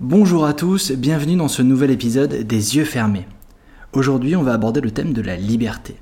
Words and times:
Bonjour 0.00 0.46
à 0.46 0.54
tous, 0.54 0.92
bienvenue 0.92 1.36
dans 1.36 1.48
ce 1.48 1.60
nouvel 1.60 1.90
épisode 1.90 2.32
des 2.32 2.76
yeux 2.76 2.86
fermés. 2.86 3.28
Aujourd'hui, 3.92 4.34
on 4.34 4.42
va 4.42 4.54
aborder 4.54 4.80
le 4.80 4.92
thème 4.92 5.12
de 5.12 5.20
la 5.20 5.36
liberté. 5.36 5.94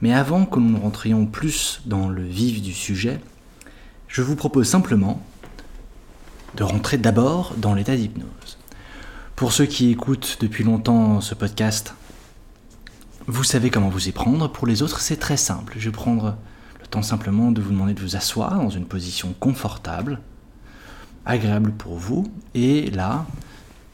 Mais 0.00 0.14
avant 0.14 0.46
que 0.46 0.60
nous 0.60 0.78
rentrions 0.78 1.26
plus 1.26 1.82
dans 1.86 2.08
le 2.08 2.22
vif 2.22 2.62
du 2.62 2.72
sujet, 2.72 3.18
je 4.06 4.22
vous 4.22 4.36
propose 4.36 4.68
simplement 4.68 5.20
de 6.54 6.62
rentrer 6.62 6.98
d'abord 6.98 7.56
dans 7.58 7.74
l'état 7.74 7.96
d'hypnose. 7.96 8.58
Pour 9.34 9.50
ceux 9.50 9.66
qui 9.66 9.90
écoutent 9.90 10.38
depuis 10.40 10.62
longtemps 10.62 11.20
ce 11.20 11.34
podcast, 11.34 11.96
vous 13.26 13.42
savez 13.42 13.70
comment 13.70 13.88
vous 13.88 14.08
y 14.08 14.12
prendre. 14.12 14.46
Pour 14.46 14.68
les 14.68 14.82
autres, 14.82 15.00
c'est 15.00 15.16
très 15.16 15.36
simple. 15.36 15.74
Je 15.78 15.86
vais 15.86 15.96
prendre 15.96 16.36
le 16.80 16.86
temps 16.86 17.02
simplement 17.02 17.50
de 17.50 17.60
vous 17.60 17.72
demander 17.72 17.94
de 17.94 18.00
vous 18.00 18.14
asseoir 18.14 18.54
dans 18.54 18.70
une 18.70 18.86
position 18.86 19.34
confortable, 19.40 20.20
agréable 21.26 21.72
pour 21.72 21.94
vous. 21.94 22.26
Et 22.54 22.90
là, 22.90 23.26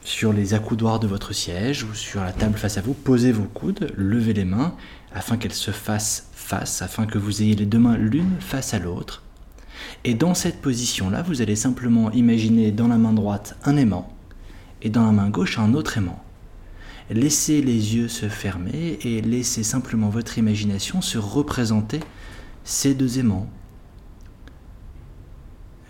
sur 0.02 0.32
les 0.32 0.54
accoudoirs 0.54 1.01
de 1.01 1.06
votre 1.06 1.32
siège 1.32 1.84
ou 1.84 1.95
sur 1.95 2.23
la 2.23 2.32
table 2.32 2.56
face 2.56 2.78
à 2.78 2.80
vous, 2.80 2.95
posez 2.95 3.32
vos 3.32 3.45
coudes, 3.45 3.92
levez 3.96 4.32
les 4.32 4.45
mains 4.45 4.74
afin 5.12 5.37
qu'elles 5.37 5.52
se 5.52 5.70
fassent 5.70 6.28
face, 6.32 6.82
afin 6.82 7.06
que 7.06 7.18
vous 7.18 7.42
ayez 7.42 7.56
les 7.56 7.66
deux 7.66 7.78
mains 7.78 7.96
l'une 7.96 8.37
face 8.41 8.74
à 8.74 8.78
l'autre. 8.78 9.23
Et 10.04 10.15
dans 10.15 10.34
cette 10.34 10.60
position-là, 10.60 11.23
vous 11.23 11.42
allez 11.42 11.56
simplement 11.56 12.10
imaginer 12.12 12.70
dans 12.70 12.88
la 12.88 12.98
main 12.98 13.12
droite 13.12 13.56
un 13.65 13.77
aimant 13.77 14.15
et 14.82 14.90
dans 14.90 15.04
la 15.04 15.12
main 15.12 15.29
gauche 15.29 15.59
un 15.59 15.74
autre 15.74 15.98
aimant. 15.98 16.23
Laissez 17.10 17.62
les 17.62 17.96
yeux 17.96 18.09
se 18.09 18.29
fermer 18.29 18.98
et 19.02 19.20
laissez 19.20 19.62
simplement 19.62 20.09
votre 20.09 20.38
imagination 20.38 21.01
se 21.01 21.18
représenter 21.18 22.01
ces 22.65 22.95
deux 22.95 23.18
aimants. 23.18 23.48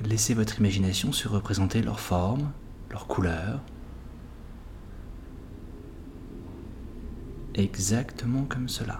Laissez 0.05 0.35
votre 0.35 0.59
imagination 0.59 1.13
se 1.13 1.27
représenter 1.27 1.83
leur 1.83 2.01
forme, 2.01 2.53
leur 2.91 3.07
couleur. 3.07 3.61
Exactement 7.55 8.45
comme 8.45 8.69
cela. 8.69 8.99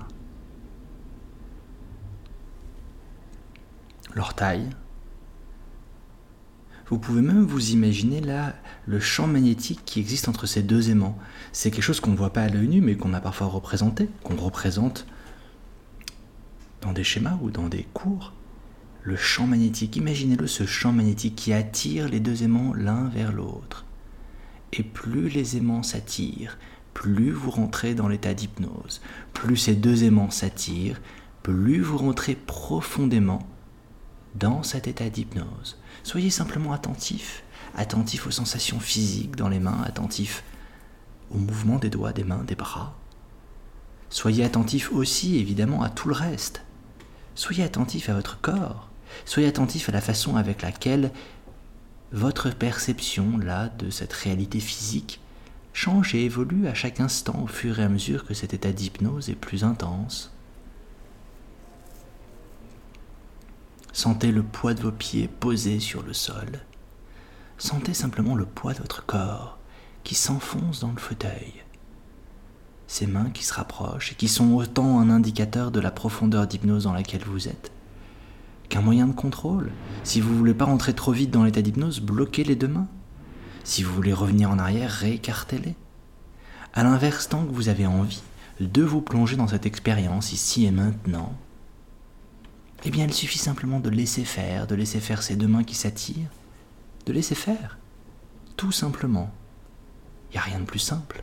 Leur 4.15 4.35
taille, 4.35 4.71
vous 6.89 6.99
pouvez 6.99 7.21
même 7.21 7.45
vous 7.45 7.71
imaginer 7.71 8.21
là 8.21 8.55
le 8.87 9.01
champ 9.01 9.27
magnétique 9.27 9.81
qui 9.85 9.99
existe 9.99 10.29
entre 10.29 10.47
ces 10.47 10.63
deux 10.63 10.89
aimants. 10.89 11.19
C'est 11.53 11.73
quelque 11.73 11.83
chose 11.83 11.99
qu'on 12.01 12.13
ne 12.13 12.17
voit 12.17 12.33
pas 12.33 12.43
à 12.43 12.49
l'œil 12.49 12.69
nu, 12.69 12.81
mais 12.81 12.97
qu'on 12.97 13.13
a 13.13 13.21
parfois 13.21 13.49
représenté, 13.49 14.09
qu'on 14.23 14.37
représente 14.37 15.07
dans 16.81 16.93
des 16.93 17.03
schémas 17.03 17.39
ou 17.43 17.51
dans 17.51 17.69
des 17.69 17.83
cours. 17.93 18.33
Le 19.07 19.15
champ 19.15 19.47
magnétique, 19.47 19.95
imaginez-le, 19.95 20.49
ce 20.49 20.67
champ 20.67 20.91
magnétique 20.91 21.37
qui 21.37 21.53
attire 21.53 22.09
les 22.09 22.19
deux 22.19 22.43
aimants 22.43 22.75
l'un 22.75 23.05
vers 23.11 23.31
l'autre. 23.31 23.85
Et 24.73 24.83
plus 24.83 25.29
les 25.29 25.57
aimants 25.57 25.85
s'attirent, 25.85 26.59
plus 26.93 27.31
vous 27.31 27.53
rentrez 27.53 27.95
dans 27.95 28.09
l'état 28.09 28.35
d'hypnose. 28.35 29.01
Plus 29.33 29.59
ces 29.59 29.77
deux 29.77 30.03
aimants 30.03 30.33
s'attirent, 30.33 31.01
plus 31.45 31.81
vous 31.81 31.99
rentrez 31.99 32.35
profondément 32.35 33.47
dans 34.35 34.65
cet 34.65 34.89
état 34.89 35.09
d'hypnose. 35.09 35.79
Soyez 36.03 36.31
simplement 36.31 36.73
attentif, 36.73 37.45
attentif 37.77 38.27
aux 38.27 38.33
sensations 38.33 38.81
physiques 38.81 39.37
dans 39.37 39.49
les 39.49 39.61
mains, 39.61 39.85
attentif 39.87 40.43
au 41.31 41.39
mouvement 41.39 41.79
des 41.79 41.91
doigts, 41.91 42.13
des 42.13 42.25
mains, 42.25 42.43
des 42.43 42.57
bras. 42.57 42.99
Soyez 44.11 44.43
attentif 44.43 44.91
aussi 44.91 45.37
évidemment 45.37 45.85
à 45.85 45.91
tout 45.91 46.09
le 46.09 46.15
reste. 46.17 46.65
Soyez 47.37 47.63
attentif 47.63 48.09
à 48.09 48.15
votre 48.15 48.41
corps. 48.41 48.86
Soyez 49.25 49.49
attentif 49.49 49.89
à 49.89 49.93
la 49.93 50.01
façon 50.01 50.37
avec 50.37 50.63
laquelle 50.63 51.11
votre 52.13 52.51
perception 52.51 53.39
là 53.39 53.69
de 53.69 53.91
cette 53.91 54.13
réalité 54.13 54.61
physique 54.61 55.21
change 55.73 56.15
et 56.15 56.25
évolue 56.25 56.69
à 56.69 56.75
chaque 56.75 57.01
instant 57.01 57.43
au 57.43 57.47
fur 57.47 57.79
et 57.79 57.83
à 57.83 57.89
mesure 57.89 58.25
que 58.25 58.35
cet 58.35 58.55
état 58.55 58.73
d'hypnose 58.73 59.29
est 59.29 59.35
plus 59.35 59.65
intense. 59.65 60.33
Sentez 63.93 64.33
le 64.33 64.43
poids 64.43 64.75
de 64.75 64.81
vos 64.81 64.93
pieds 64.93 65.29
posés 65.29 65.81
sur 65.81 66.03
le 66.03 66.13
sol. 66.13 66.61
Sentez 67.59 67.95
simplement 67.95 68.35
le 68.35 68.47
poids 68.47 68.75
de 68.75 68.79
votre 68.79 69.05
corps 69.05 69.59
qui 70.05 70.15
s'enfonce 70.15 70.81
dans 70.81 70.93
le 70.93 71.01
fauteuil. 71.01 71.65
Ces 72.87 73.07
mains 73.07 73.31
qui 73.31 73.45
se 73.45 73.55
rapprochent 73.55 74.13
et 74.13 74.15
qui 74.15 74.29
sont 74.29 74.55
autant 74.55 75.01
un 75.01 75.11
indicateur 75.11 75.71
de 75.71 75.81
la 75.81 75.91
profondeur 75.91 76.47
d'hypnose 76.47 76.85
dans 76.85 76.93
laquelle 76.93 77.25
vous 77.25 77.49
êtes 77.49 77.73
qu'un 78.69 78.81
moyen 78.81 79.07
de 79.07 79.13
contrôle. 79.13 79.71
Si 80.05 80.21
vous 80.21 80.33
ne 80.33 80.39
voulez 80.39 80.55
pas 80.55 80.65
rentrer 80.65 80.95
trop 80.95 81.13
vite 81.13 81.31
dans 81.31 81.45
l'état 81.45 81.63
d'hypnose, 81.63 82.01
bloquez 82.01 82.45
les 82.45 82.57
deux 82.57 82.69
mains. 82.69 82.89
Si 83.65 83.83
vous 83.83 83.93
voulez 83.93 84.13
revenir 84.13 84.51
en 84.51 84.59
arrière, 84.59 84.91
réécartez-les. 84.91 85.75
À 86.73 86.85
l'inverse, 86.85 87.29
tant 87.29 87.45
que 87.45 87.53
vous 87.53 87.69
avez 87.69 87.87
envie 87.87 88.23
de 88.61 88.83
vous 88.83 89.01
plonger 89.01 89.37
dans 89.37 89.49
cette 89.49 89.67
expérience 89.67 90.33
ici 90.33 90.65
et 90.65 90.71
maintenant, 90.71 91.35
eh 92.85 92.91
bien, 92.91 93.07
il 93.07 93.13
suffit 93.13 93.39
simplement 93.39 93.81
de 93.81 93.91
laisser 93.91 94.25
faire, 94.25 94.67
de 94.67 94.75
laisser 94.75 95.01
faire 95.01 95.23
ces 95.23 95.37
deux 95.37 95.49
mains 95.49 95.65
qui 95.65 95.75
s'attirent, 95.75 96.31
de 97.07 97.13
laisser 97.13 97.35
faire. 97.35 97.79
Tout 98.57 98.73
simplement. 98.73 99.33
Il 100.31 100.35
n'y 100.35 100.39
a 100.39 100.43
rien 100.43 100.61
de 100.61 100.65
plus 100.65 100.79
simple. 100.79 101.23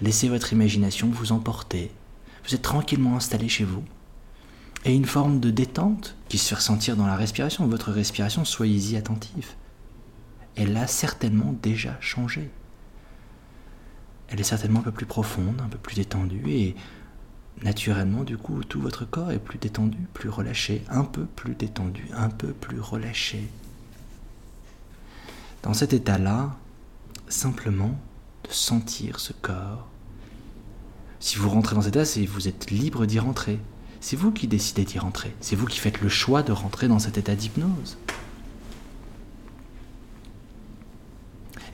Laissez 0.00 0.28
votre 0.28 0.52
imagination 0.52 1.08
vous 1.08 1.32
emporter. 1.32 1.92
Vous 2.44 2.54
êtes 2.54 2.62
tranquillement 2.62 3.16
installé 3.16 3.48
chez 3.48 3.64
vous. 3.64 3.84
Et 4.84 4.94
une 4.94 5.04
forme 5.04 5.38
de 5.38 5.50
détente 5.50 6.16
qui 6.28 6.38
se 6.38 6.48
fait 6.48 6.56
ressentir 6.56 6.96
dans 6.96 7.06
la 7.06 7.16
respiration. 7.16 7.66
Votre 7.66 7.92
respiration, 7.92 8.44
soyez-y 8.44 8.96
attentif. 8.96 9.56
Elle 10.56 10.76
a 10.76 10.86
certainement 10.86 11.54
déjà 11.62 11.96
changé. 12.00 12.50
Elle 14.28 14.40
est 14.40 14.44
certainement 14.44 14.80
un 14.80 14.84
peu 14.84 14.92
plus 14.92 15.06
profonde, 15.06 15.60
un 15.62 15.68
peu 15.68 15.78
plus 15.78 15.96
détendue, 15.96 16.42
et 16.48 16.74
naturellement, 17.62 18.24
du 18.24 18.38
coup, 18.38 18.64
tout 18.64 18.80
votre 18.80 19.04
corps 19.04 19.30
est 19.30 19.38
plus 19.38 19.58
détendu, 19.58 19.98
plus 20.14 20.30
relâché, 20.30 20.82
un 20.88 21.04
peu 21.04 21.26
plus 21.26 21.54
détendu, 21.54 22.08
un 22.14 22.30
peu 22.30 22.52
plus 22.52 22.80
relâché. 22.80 23.48
Dans 25.62 25.74
cet 25.74 25.92
état-là, 25.92 26.56
simplement 27.28 27.94
de 28.44 28.50
sentir 28.50 29.20
ce 29.20 29.32
corps. 29.32 29.86
Si 31.20 31.36
vous 31.36 31.48
rentrez 31.48 31.76
dans 31.76 31.82
cet 31.82 31.94
état, 31.94 32.26
vous 32.26 32.48
êtes 32.48 32.70
libre 32.70 33.06
d'y 33.06 33.18
rentrer. 33.18 33.60
C'est 34.02 34.16
vous 34.16 34.32
qui 34.32 34.48
décidez 34.48 34.84
d'y 34.84 34.98
rentrer. 34.98 35.32
C'est 35.40 35.54
vous 35.54 35.66
qui 35.66 35.78
faites 35.78 36.00
le 36.00 36.08
choix 36.08 36.42
de 36.42 36.50
rentrer 36.50 36.88
dans 36.88 36.98
cet 36.98 37.18
état 37.18 37.36
d'hypnose. 37.36 37.96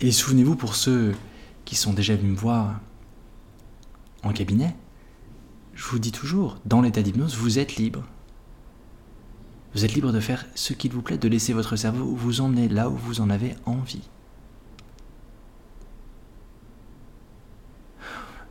Et 0.03 0.13
souvenez-vous 0.13 0.55
pour 0.55 0.75
ceux 0.75 1.17
qui 1.65 1.75
sont 1.75 1.95
déjà 1.95 2.15
venus 2.17 2.33
me 2.33 2.37
voir 2.37 2.81
en 4.25 4.35
cabinet, 4.35 4.77
je 5.75 5.85
vous 5.87 5.99
dis 5.99 6.13
toujours, 6.13 6.59
dans 6.67 6.83
l'état 6.83 7.01
d'hypnose, 7.01 7.35
vous 7.35 7.59
êtes 7.59 7.77
libre. 7.77 8.05
Vous 9.75 9.87
êtes 9.87 9.95
libre 9.95 10.13
de 10.13 10.21
faire 10.21 10.45
ce 10.55 10.75
qu'il 10.75 10.93
vous 10.93 11.03
plaît, 11.03 11.17
de 11.17 11.29
laisser 11.29 11.55
votre 11.55 11.77
cerveau 11.77 12.15
vous 12.15 12.43
emmener 12.43 12.69
là 12.69 12.91
où 12.91 12.97
vous 12.97 13.23
en 13.23 13.31
avez 13.31 13.57
envie. 13.65 14.07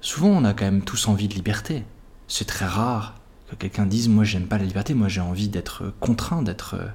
Souvent, 0.01 0.29
on 0.29 0.45
a 0.45 0.55
quand 0.55 0.65
même 0.65 0.83
tous 0.83 1.07
envie 1.07 1.27
de 1.27 1.35
liberté. 1.35 1.85
C'est 2.27 2.45
très 2.45 2.65
rare 2.65 3.13
que 3.49 3.55
quelqu'un 3.55 3.85
dise 3.85 4.09
Moi, 4.09 4.23
j'aime 4.23 4.47
pas 4.47 4.57
la 4.57 4.65
liberté, 4.65 4.93
moi, 4.93 5.07
j'ai 5.07 5.21
envie 5.21 5.49
d'être 5.49 5.93
contraint, 5.99 6.41
d'être 6.41 6.75
euh, 6.75 6.87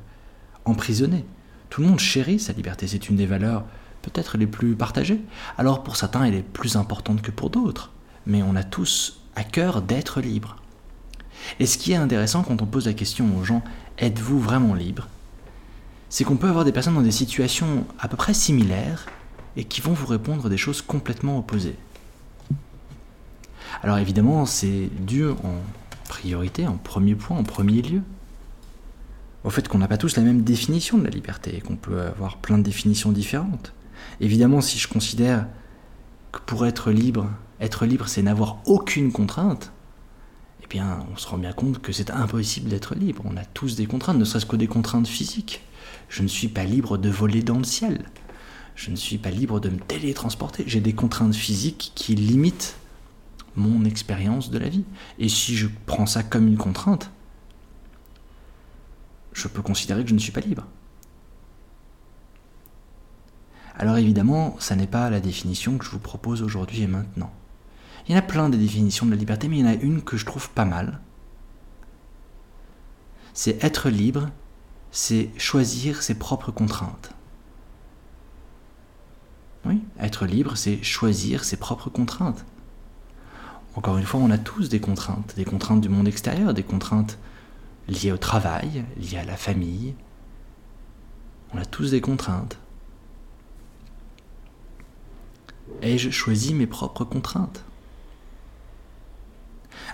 emprisonné. 0.65 1.25
Tout 1.71 1.81
le 1.81 1.89
monde 1.89 2.01
chérit 2.01 2.39
sa 2.39 2.53
liberté, 2.53 2.87
c'est 2.87 3.09
une 3.09 3.17
des 3.17 3.27
valeurs 3.27 3.65
peut-être 4.03 4.37
les 4.37 4.47
plus 4.47 4.75
partagées. 4.75 5.21
Alors, 5.59 5.83
pour 5.83 5.97
certains, 5.97 6.25
elle 6.25 6.35
est 6.35 6.43
plus 6.43 6.77
importante 6.77 7.23
que 7.23 7.31
pour 7.31 7.51
d'autres. 7.51 7.91
Mais 8.27 8.43
on 8.43 8.57
a 8.57 8.65
tous 8.65 9.21
à 9.37 9.45
cœur 9.45 9.81
d'être 9.81 10.21
libre. 10.21 10.57
Et 11.61 11.67
ce 11.67 11.79
qui 11.79 11.93
est 11.93 11.97
intéressant 11.97 12.43
quand 12.43 12.61
on 12.63 12.67
pose 12.67 12.87
la 12.87 12.93
question 12.93 13.37
aux 13.39 13.45
gens, 13.45 13.63
êtes-vous 13.99 14.39
vraiment 14.39 14.75
libre? 14.75 15.09
C'est 16.09 16.25
qu'on 16.25 16.37
peut 16.37 16.49
avoir 16.49 16.65
des 16.65 16.73
personnes 16.73 16.95
dans 16.95 17.01
des 17.01 17.11
situations 17.11 17.87
à 17.99 18.09
peu 18.09 18.17
près 18.17 18.35
similaires 18.35 19.07
et 19.57 19.65
qui 19.65 19.81
vont 19.81 19.93
vous 19.93 20.07
répondre 20.07 20.49
des 20.49 20.59
choses 20.59 20.83
complètement 20.83 21.39
opposées. 21.39 21.77
Alors 23.83 23.99
évidemment, 23.99 24.45
c'est 24.45 24.91
dû 25.01 25.27
en 25.27 25.57
priorité, 26.13 26.67
en 26.67 26.77
premier 26.77 27.15
point, 27.15 27.39
en 27.39 27.43
premier 27.43 27.81
lieu, 27.81 28.03
au 29.45 29.51
fait 29.51 29.67
qu'on 29.67 29.79
n'a 29.79 29.89
pas 29.89 29.97
tous 29.97 30.15
la 30.17 30.23
même 30.23 30.43
définition 30.43 30.99
de 30.99 31.05
la 31.05 31.11
liberté 31.11 31.57
et 31.57 31.61
qu'on 31.63 31.77
peut 31.77 32.03
avoir 32.03 32.37
plein 32.37 32.59
de 32.59 32.63
définitions 32.63 33.13
différentes. 33.13 33.73
Évidemment, 34.21 34.61
si 34.61 34.79
je 34.79 34.89
considère 34.89 35.47
que 36.31 36.41
pour 36.41 36.67
être 36.67 36.91
libre, 36.91 37.31
être 37.61 37.87
libre, 37.87 38.09
c'est 38.09 38.23
n'avoir 38.23 38.59
aucune 38.67 39.11
contrainte, 39.11 39.73
eh 40.63 40.67
bien, 40.69 40.99
on 41.11 41.17
se 41.17 41.27
rend 41.27 41.39
bien 41.39 41.55
compte 41.55 41.81
que 41.81 41.93
c'est 41.93 42.11
impossible 42.11 42.69
d'être 42.69 42.95
libre. 42.95 43.23
On 43.25 43.39
a 43.39 43.45
tous 43.47 43.75
des 43.75 43.87
contraintes, 43.87 44.19
ne 44.19 44.27
serait-ce 44.27 44.45
que 44.45 44.57
des 44.57 44.67
contraintes 44.67 45.09
physiques. 45.09 45.63
Je 46.11 46.23
ne 46.23 46.29
suis 46.29 46.49
pas 46.49 46.65
libre 46.65 46.99
de 46.99 47.09
voler 47.09 47.43
dans 47.43 47.57
le 47.57 47.65
ciel. 47.65 48.05
Je 48.75 48.91
ne 48.91 48.97
suis 48.97 49.17
pas 49.17 49.31
libre 49.31 49.61
de 49.61 49.71
me 49.71 49.79
télétransporter. 49.79 50.65
J'ai 50.67 50.81
des 50.81 50.93
contraintes 50.93 51.35
physiques 51.35 51.93
qui 51.95 52.15
limitent 52.15 52.77
mon 53.57 53.85
expérience 53.85 54.51
de 54.51 54.59
la 54.59 54.69
vie. 54.69 54.85
Et 55.19 55.29
si 55.29 55.57
je 55.57 55.69
prends 55.87 56.07
ça 56.07 56.23
comme 56.23 56.47
une 56.47 56.59
contrainte, 56.59 57.11
je 59.33 59.49
peux 59.49 59.63
considérer 59.63 60.03
que 60.03 60.11
je 60.11 60.15
ne 60.15 60.21
suis 60.21 60.33
pas 60.33 60.41
libre. 60.41 60.67
Alors 63.77 63.97
évidemment, 63.97 64.57
ça 64.59 64.77
n'est 64.77 64.87
pas 64.87 65.11
la 65.11 65.21
définition 65.21 65.79
que 65.79 65.85
je 65.85 65.91
vous 65.91 65.99
propose 65.99 66.43
aujourd'hui 66.43 66.83
et 66.83 66.87
maintenant. 66.87 67.33
Il 68.07 68.13
y 68.13 68.15
en 68.15 68.19
a 68.19 68.23
plein 68.23 68.49
de 68.49 68.57
définitions 68.57 69.07
de 69.07 69.13
la 69.13 69.17
liberté, 69.17 69.49
mais 69.49 69.59
il 69.59 69.65
y 69.65 69.69
en 69.69 69.73
a 69.73 69.75
une 69.75 70.03
que 70.03 70.17
je 70.17 70.27
trouve 70.27 70.51
pas 70.51 70.65
mal. 70.65 71.01
C'est 73.33 73.63
être 73.65 73.89
libre, 73.89 74.29
c'est 74.91 75.31
choisir 75.39 76.03
ses 76.03 76.15
propres 76.15 76.53
contraintes. 76.53 77.13
Oui, 79.65 79.81
être 79.99 80.27
libre, 80.27 80.57
c'est 80.57 80.83
choisir 80.83 81.45
ses 81.45 81.57
propres 81.57 81.89
contraintes. 81.89 82.45
Encore 83.75 83.97
une 83.97 84.05
fois, 84.05 84.21
on 84.21 84.31
a 84.31 84.39
tous 84.39 84.69
des 84.69 84.81
contraintes, 84.81 85.35
des 85.37 85.45
contraintes 85.45 85.81
du 85.81 85.89
monde 85.89 86.07
extérieur, 86.07 86.53
des 86.53 86.63
contraintes 86.63 87.19
liées 87.89 88.13
au 88.13 88.19
travail, 88.19 88.85
liées 88.99 89.19
à 89.19 89.25
la 89.25 89.37
famille. 89.37 89.95
On 91.55 91.59
a 91.59 91.65
tous 91.65 91.91
des 91.91 92.01
contraintes. 92.01 92.59
Ai-je 95.81 96.11
choisi 96.11 96.55
mes 96.55 96.67
propres 96.67 97.05
contraintes? 97.05 97.65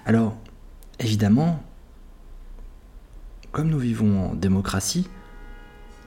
Alors, 0.04 0.36
évidemment, 0.98 1.62
comme 3.52 3.68
nous 3.68 3.78
vivons 3.78 4.30
en 4.30 4.34
démocratie, 4.34 5.08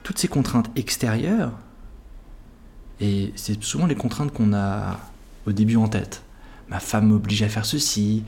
toutes 0.02 0.18
ces 0.18 0.28
contraintes 0.28 0.70
extérieures, 0.76 1.52
et 3.00 3.32
c'est 3.34 3.62
souvent 3.62 3.86
les 3.86 3.94
contraintes 3.94 4.32
qu'on 4.32 4.52
a 4.52 4.98
au 5.46 5.52
début 5.52 5.76
en 5.76 5.88
tête. 5.88 6.22
Ma 6.72 6.80
femme 6.80 7.08
m'oblige 7.08 7.42
à 7.42 7.50
faire 7.50 7.66
ceci, 7.66 8.24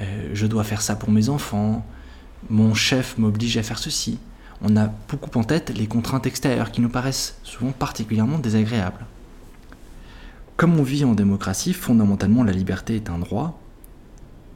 euh, 0.00 0.30
je 0.32 0.46
dois 0.46 0.64
faire 0.64 0.80
ça 0.80 0.96
pour 0.96 1.10
mes 1.10 1.28
enfants, 1.28 1.84
mon 2.48 2.72
chef 2.72 3.18
m'oblige 3.18 3.58
à 3.58 3.62
faire 3.62 3.78
ceci. 3.78 4.18
On 4.62 4.74
a 4.78 4.86
beaucoup 4.86 5.38
en 5.38 5.44
tête 5.44 5.68
les 5.68 5.86
contraintes 5.86 6.24
extérieures 6.24 6.70
qui 6.70 6.80
nous 6.80 6.88
paraissent 6.88 7.38
souvent 7.42 7.72
particulièrement 7.72 8.38
désagréables. 8.38 9.04
Comme 10.56 10.80
on 10.80 10.82
vit 10.82 11.04
en 11.04 11.12
démocratie, 11.12 11.74
fondamentalement 11.74 12.42
la 12.42 12.52
liberté 12.52 12.96
est 12.96 13.10
un 13.10 13.18
droit, 13.18 13.60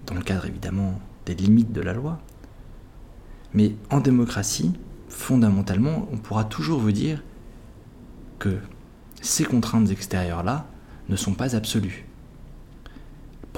dans 0.06 0.14
le 0.14 0.22
cadre 0.22 0.46
évidemment 0.46 0.98
des 1.26 1.34
limites 1.34 1.72
de 1.72 1.82
la 1.82 1.92
loi. 1.92 2.22
Mais 3.52 3.74
en 3.90 4.00
démocratie, 4.00 4.72
fondamentalement, 5.10 6.08
on 6.10 6.16
pourra 6.16 6.44
toujours 6.44 6.80
vous 6.80 6.92
dire 6.92 7.22
que 8.38 8.56
ces 9.20 9.44
contraintes 9.44 9.90
extérieures-là 9.90 10.66
ne 11.10 11.16
sont 11.16 11.34
pas 11.34 11.54
absolues. 11.54 12.07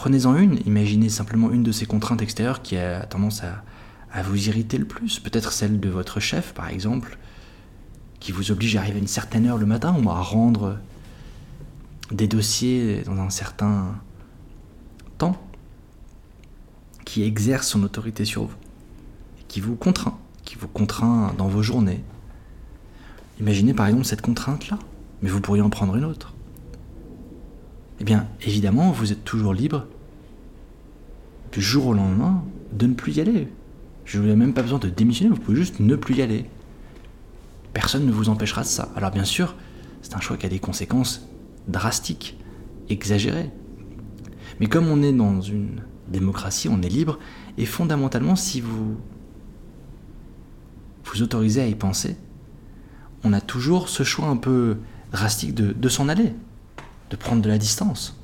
Prenez-en 0.00 0.34
une, 0.34 0.58
imaginez 0.64 1.10
simplement 1.10 1.50
une 1.50 1.62
de 1.62 1.72
ces 1.72 1.84
contraintes 1.84 2.22
extérieures 2.22 2.62
qui 2.62 2.78
a 2.78 3.02
tendance 3.02 3.42
à, 3.42 4.22
vous 4.22 4.48
irriter 4.48 4.78
le 4.78 4.86
plus, 4.86 5.18
peut-être 5.18 5.52
celle 5.52 5.78
de 5.78 5.90
votre 5.90 6.20
chef 6.20 6.54
par 6.54 6.70
exemple, 6.70 7.18
qui 8.18 8.32
vous 8.32 8.50
oblige 8.50 8.76
à 8.76 8.80
arriver 8.80 8.96
à 8.96 9.00
une 9.00 9.06
certaine 9.06 9.46
heure 9.46 9.58
le 9.58 9.66
matin 9.66 9.94
ou 10.02 10.08
à 10.08 10.22
rendre 10.22 10.78
des 12.10 12.26
dossiers 12.28 13.02
dans 13.04 13.20
un 13.20 13.28
certain 13.28 13.94
temps, 15.18 15.36
qui 17.04 17.22
exerce 17.22 17.68
son 17.68 17.82
autorité 17.82 18.24
sur 18.24 18.44
vous, 18.44 18.56
qui 19.48 19.60
vous 19.60 19.76
contraint, 19.76 20.18
qui 20.46 20.56
vous 20.56 20.68
contraint 20.68 21.34
dans 21.36 21.48
vos 21.48 21.62
journées. 21.62 22.02
Imaginez 23.38 23.74
par 23.74 23.86
exemple 23.86 24.06
cette 24.06 24.22
contrainte-là 24.22 24.78
mais 25.20 25.28
vous 25.28 25.42
pourriez 25.42 25.60
en 25.60 25.68
prendre 25.68 25.94
une 25.94 26.06
autre. 26.06 26.32
Eh 28.00 28.04
bien, 28.04 28.26
évidemment, 28.42 28.90
vous 28.90 29.12
êtes 29.12 29.24
toujours 29.24 29.54
libre 29.54 29.86
du 31.52 31.60
jour 31.60 31.88
au 31.88 31.94
lendemain 31.94 32.42
de 32.72 32.86
ne 32.86 32.94
plus 32.94 33.16
y 33.16 33.20
aller. 33.20 33.48
Je 34.04 34.20
n'ai 34.20 34.36
même 34.36 34.54
pas 34.54 34.62
besoin 34.62 34.78
de 34.78 34.88
démissionner, 34.88 35.30
vous 35.30 35.40
pouvez 35.40 35.56
juste 35.56 35.80
ne 35.80 35.96
plus 35.96 36.16
y 36.16 36.22
aller. 36.22 36.46
Personne 37.74 38.06
ne 38.06 38.12
vous 38.12 38.28
empêchera 38.28 38.62
de 38.62 38.66
ça. 38.66 38.90
Alors 38.96 39.10
bien 39.10 39.24
sûr, 39.24 39.54
c'est 40.02 40.16
un 40.16 40.20
choix 40.20 40.36
qui 40.36 40.46
a 40.46 40.48
des 40.48 40.58
conséquences 40.58 41.28
drastiques, 41.68 42.38
exagérées. 42.88 43.50
Mais 44.58 44.66
comme 44.66 44.88
on 44.88 45.02
est 45.02 45.12
dans 45.12 45.40
une 45.40 45.82
démocratie, 46.08 46.68
on 46.68 46.82
est 46.82 46.88
libre, 46.88 47.18
et 47.58 47.66
fondamentalement, 47.66 48.36
si 48.36 48.60
vous 48.60 48.96
vous 51.04 51.22
autorisez 51.22 51.60
à 51.60 51.66
y 51.66 51.74
penser, 51.74 52.16
on 53.24 53.32
a 53.32 53.40
toujours 53.40 53.88
ce 53.88 54.02
choix 54.02 54.28
un 54.28 54.36
peu 54.36 54.78
drastique 55.12 55.54
de, 55.54 55.88
s'en 55.88 56.08
aller, 56.08 56.32
de 57.10 57.16
prendre 57.16 57.42
de 57.42 57.48
la 57.48 57.58
distance. 57.58 58.16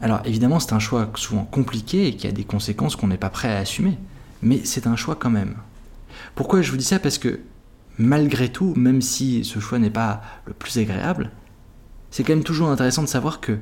Alors 0.00 0.20
évidemment, 0.24 0.60
c'est 0.60 0.74
un 0.74 0.78
choix 0.78 1.10
souvent 1.14 1.44
compliqué 1.44 2.08
et 2.08 2.16
qui 2.16 2.26
a 2.26 2.32
des 2.32 2.44
conséquences 2.44 2.96
qu'on 2.96 3.06
n'est 3.06 3.16
pas 3.16 3.30
prêt 3.30 3.48
à 3.48 3.58
assumer, 3.58 3.98
mais 4.42 4.64
c'est 4.64 4.86
un 4.86 4.96
choix 4.96 5.16
quand 5.16 5.30
même. 5.30 5.54
Pourquoi 6.34 6.62
je 6.62 6.70
vous 6.70 6.76
dis 6.76 6.84
ça? 6.84 6.98
Parce 6.98 7.18
que 7.18 7.40
malgré 7.98 8.50
tout, 8.50 8.74
même 8.76 9.00
si 9.00 9.44
ce 9.44 9.58
choix 9.58 9.78
n'est 9.78 9.90
pas 9.90 10.22
le 10.44 10.52
plus 10.52 10.78
agréable, 10.78 11.30
c'est 12.10 12.24
quand 12.24 12.34
même 12.34 12.44
toujours 12.44 12.68
intéressant 12.68 13.02
de 13.02 13.08
savoir 13.08 13.40
que 13.40 13.58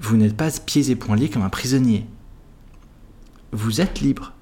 vous 0.00 0.16
n'êtes 0.16 0.36
pas 0.36 0.50
pieds 0.64 0.90
et 0.90 0.96
poings 0.96 1.16
liés 1.16 1.28
comme 1.28 1.42
un 1.42 1.50
prisonnier. 1.50 2.06
Vous 3.52 3.80
êtes 3.80 4.00
libre. 4.00 4.32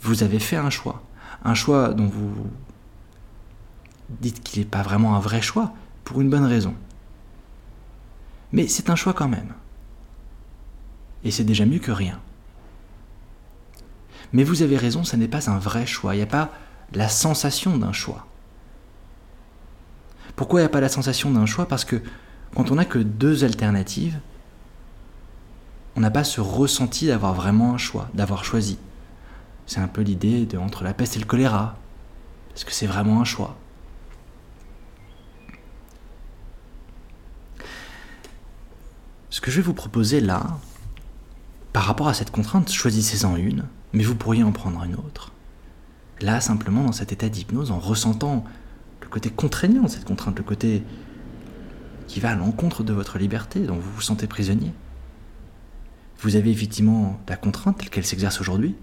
Vous 0.00 0.22
avez 0.22 0.38
fait 0.38 0.56
un 0.56 0.70
choix. 0.70 1.02
Un 1.44 1.54
choix 1.54 1.92
dont 1.92 2.06
vous 2.06 2.32
dites 4.20 4.42
qu'il 4.42 4.60
n'est 4.60 4.68
pas 4.68 4.82
vraiment 4.82 5.14
un 5.16 5.20
vrai 5.20 5.42
choix, 5.42 5.74
pour 6.04 6.20
une 6.20 6.30
bonne 6.30 6.46
raison. 6.46 6.74
Mais 8.52 8.66
c'est 8.68 8.90
un 8.90 8.96
choix 8.96 9.12
quand 9.12 9.28
même. 9.28 9.54
Et 11.24 11.30
c'est 11.30 11.44
déjà 11.44 11.66
mieux 11.66 11.78
que 11.78 11.90
rien. 11.90 12.20
Mais 14.32 14.44
vous 14.44 14.62
avez 14.62 14.76
raison, 14.76 15.04
ça 15.04 15.16
n'est 15.16 15.28
pas 15.28 15.50
un 15.50 15.58
vrai 15.58 15.86
choix, 15.86 16.14
il 16.14 16.18
n'y 16.18 16.22
a 16.22 16.26
pas 16.26 16.50
la 16.92 17.08
sensation 17.08 17.76
d'un 17.76 17.92
choix. 17.92 18.26
Pourquoi 20.36 20.60
il 20.60 20.62
n'y 20.62 20.66
a 20.66 20.70
pas 20.70 20.80
la 20.80 20.88
sensation 20.88 21.30
d'un 21.30 21.46
choix? 21.46 21.66
Parce 21.66 21.84
que 21.84 22.00
quand 22.54 22.70
on 22.70 22.76
n'a 22.76 22.84
que 22.84 22.98
deux 22.98 23.44
alternatives, 23.44 24.20
on 25.96 26.00
n'a 26.00 26.10
pas 26.10 26.24
ce 26.24 26.40
ressenti 26.40 27.06
d'avoir 27.06 27.34
vraiment 27.34 27.74
un 27.74 27.78
choix, 27.78 28.08
d'avoir 28.14 28.44
choisi. 28.44 28.78
C'est 29.66 29.80
un 29.80 29.88
peu 29.88 30.02
l'idée 30.02 30.46
de 30.46 30.56
entre 30.56 30.84
la 30.84 30.94
peste 30.94 31.16
et 31.16 31.18
le 31.18 31.26
choléra. 31.26 31.76
Est-ce 32.54 32.64
que 32.64 32.72
c'est 32.72 32.86
vraiment 32.86 33.20
un 33.20 33.24
choix? 33.24 33.56
Ce 39.38 39.40
que 39.40 39.52
je 39.52 39.58
vais 39.58 39.62
vous 39.62 39.72
proposer 39.72 40.18
là, 40.18 40.58
par 41.72 41.84
rapport 41.84 42.08
à 42.08 42.14
cette 42.14 42.32
contrainte, 42.32 42.72
choisissez-en 42.72 43.36
une, 43.36 43.66
mais 43.92 44.02
vous 44.02 44.16
pourriez 44.16 44.42
en 44.42 44.50
prendre 44.50 44.82
une 44.82 44.96
autre. 44.96 45.30
Là, 46.20 46.40
simplement, 46.40 46.82
dans 46.82 46.90
cet 46.90 47.12
état 47.12 47.28
d'hypnose, 47.28 47.70
en 47.70 47.78
ressentant 47.78 48.44
le 49.00 49.06
côté 49.06 49.30
contraignant 49.30 49.84
de 49.84 49.88
cette 49.88 50.04
contrainte, 50.04 50.36
le 50.38 50.42
côté 50.42 50.82
qui 52.08 52.18
va 52.18 52.30
à 52.30 52.34
l'encontre 52.34 52.82
de 52.82 52.92
votre 52.92 53.16
liberté, 53.16 53.60
dont 53.60 53.76
vous 53.76 53.92
vous 53.92 54.00
sentez 54.00 54.26
prisonnier. 54.26 54.72
Vous 56.18 56.34
avez 56.34 56.50
effectivement 56.50 57.20
la 57.28 57.36
contrainte 57.36 57.78
telle 57.78 57.90
qu'elle 57.90 58.06
s'exerce 58.06 58.40
aujourd'hui. 58.40 58.74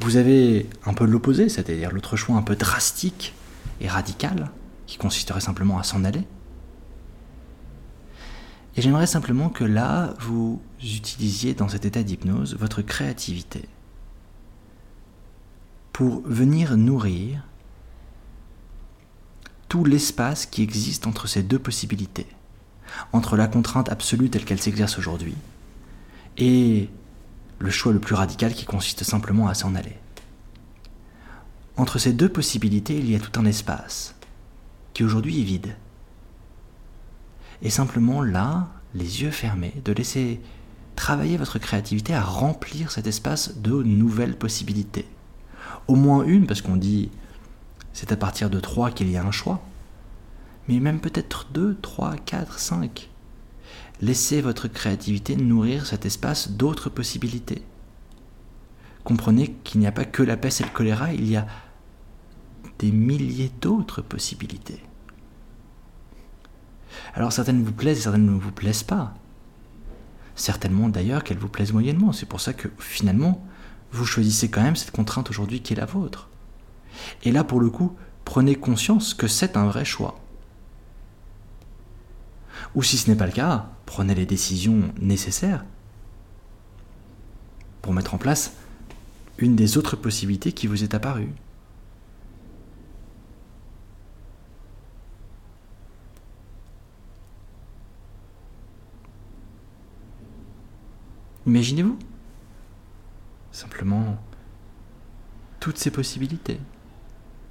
Vous 0.00 0.18
avez 0.18 0.68
un 0.84 0.92
peu 0.92 1.06
l'opposé, 1.06 1.48
c'est-à-dire 1.48 1.92
l'autre 1.92 2.14
choix 2.14 2.36
un 2.36 2.42
peu 2.42 2.56
drastique 2.56 3.32
et 3.80 3.88
radical, 3.88 4.50
qui 4.86 4.98
consisterait 4.98 5.40
simplement 5.40 5.78
à 5.78 5.82
s'en 5.82 6.04
aller. 6.04 6.24
Et 8.76 8.82
j'aimerais 8.82 9.06
simplement 9.06 9.48
que 9.48 9.64
là, 9.64 10.14
vous 10.20 10.60
utilisiez 10.82 11.54
dans 11.54 11.68
cet 11.68 11.84
état 11.84 12.02
d'hypnose 12.02 12.56
votre 12.56 12.82
créativité. 12.82 13.64
Pour 15.92 16.22
venir 16.22 16.76
nourrir 16.76 17.42
tout 19.68 19.84
l'espace 19.84 20.46
qui 20.46 20.62
existe 20.62 21.06
entre 21.06 21.26
ces 21.26 21.42
deux 21.42 21.58
possibilités, 21.58 22.26
entre 23.12 23.36
la 23.36 23.48
contrainte 23.48 23.90
absolue 23.90 24.30
telle 24.30 24.44
qu'elle 24.44 24.60
s'exerce 24.60 24.98
aujourd'hui 24.98 25.34
et 26.36 26.88
le 27.58 27.70
choix 27.70 27.92
le 27.92 27.98
plus 27.98 28.14
radical 28.14 28.54
qui 28.54 28.64
consiste 28.64 29.04
simplement 29.04 29.48
à 29.48 29.54
s'en 29.54 29.74
aller. 29.74 29.96
Entre 31.76 31.98
ces 31.98 32.12
deux 32.12 32.28
possibilités, 32.28 32.96
il 32.98 33.10
y 33.10 33.16
a 33.16 33.20
tout 33.20 33.38
un 33.38 33.44
espace 33.44 34.14
qui 34.94 35.04
aujourd'hui 35.04 35.40
est 35.40 35.44
vide 35.44 35.76
et 37.62 37.70
simplement 37.70 38.22
là, 38.22 38.68
les 38.94 39.22
yeux 39.22 39.30
fermés, 39.30 39.74
de 39.84 39.92
laisser 39.92 40.40
travailler 40.96 41.36
votre 41.36 41.58
créativité 41.58 42.14
à 42.14 42.22
remplir 42.22 42.90
cet 42.90 43.06
espace 43.06 43.58
de 43.58 43.82
nouvelles 43.82 44.36
possibilités. 44.36 45.06
Au 45.86 45.94
moins 45.94 46.24
une, 46.24 46.46
parce 46.46 46.62
qu'on 46.62 46.76
dit 46.76 47.10
c'est 47.92 48.12
à 48.12 48.16
partir 48.16 48.50
de 48.50 48.60
trois 48.60 48.90
qu'il 48.90 49.10
y 49.10 49.16
a 49.16 49.24
un 49.24 49.32
choix, 49.32 49.60
mais 50.68 50.78
même 50.78 51.00
peut-être 51.00 51.48
deux, 51.52 51.76
trois, 51.80 52.14
quatre, 52.16 52.58
cinq. 52.58 53.10
Laissez 54.00 54.40
votre 54.40 54.68
créativité 54.68 55.34
nourrir 55.34 55.86
cet 55.86 56.06
espace 56.06 56.50
d'autres 56.50 56.90
possibilités. 56.90 57.62
Comprenez 59.02 59.52
qu'il 59.64 59.80
n'y 59.80 59.86
a 59.86 59.92
pas 59.92 60.04
que 60.04 60.22
la 60.22 60.36
peste 60.36 60.60
et 60.60 60.64
le 60.64 60.70
choléra, 60.70 61.12
il 61.12 61.28
y 61.28 61.36
a 61.36 61.46
des 62.78 62.92
milliers 62.92 63.50
d'autres 63.60 64.02
possibilités. 64.02 64.80
Alors 67.14 67.32
certaines 67.32 67.62
vous 67.62 67.72
plaisent 67.72 67.98
et 67.98 68.02
certaines 68.02 68.26
ne 68.26 68.38
vous 68.38 68.52
plaisent 68.52 68.82
pas. 68.82 69.14
Certainement 70.34 70.88
d'ailleurs 70.88 71.24
qu'elles 71.24 71.38
vous 71.38 71.48
plaisent 71.48 71.72
moyennement. 71.72 72.12
C'est 72.12 72.26
pour 72.26 72.40
ça 72.40 72.52
que 72.52 72.68
finalement, 72.78 73.44
vous 73.92 74.04
choisissez 74.04 74.48
quand 74.50 74.62
même 74.62 74.76
cette 74.76 74.90
contrainte 74.90 75.30
aujourd'hui 75.30 75.60
qui 75.60 75.72
est 75.72 75.76
la 75.76 75.86
vôtre. 75.86 76.28
Et 77.24 77.32
là, 77.32 77.44
pour 77.44 77.60
le 77.60 77.70
coup, 77.70 77.96
prenez 78.24 78.54
conscience 78.54 79.14
que 79.14 79.26
c'est 79.26 79.56
un 79.56 79.66
vrai 79.66 79.84
choix. 79.84 80.20
Ou 82.74 82.82
si 82.82 82.98
ce 82.98 83.10
n'est 83.10 83.16
pas 83.16 83.26
le 83.26 83.32
cas, 83.32 83.70
prenez 83.86 84.14
les 84.14 84.26
décisions 84.26 84.92
nécessaires 85.00 85.64
pour 87.82 87.92
mettre 87.92 88.14
en 88.14 88.18
place 88.18 88.52
une 89.38 89.56
des 89.56 89.78
autres 89.78 89.96
possibilités 89.96 90.52
qui 90.52 90.66
vous 90.66 90.82
est 90.82 90.94
apparue. 90.94 91.32
Imaginez-vous 101.48 101.98
simplement 103.52 104.18
toutes 105.60 105.78
ces 105.78 105.90
possibilités, 105.90 106.60